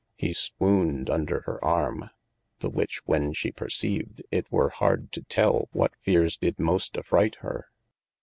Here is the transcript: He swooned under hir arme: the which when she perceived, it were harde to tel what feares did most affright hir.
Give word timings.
He 0.17 0.33
swooned 0.33 1.11
under 1.11 1.41
hir 1.45 1.59
arme: 1.61 2.09
the 2.57 2.71
which 2.71 3.01
when 3.05 3.33
she 3.33 3.51
perceived, 3.51 4.23
it 4.31 4.51
were 4.51 4.69
harde 4.71 5.11
to 5.11 5.21
tel 5.21 5.69
what 5.73 5.93
feares 6.03 6.37
did 6.39 6.57
most 6.57 6.97
affright 6.97 7.35
hir. 7.41 7.67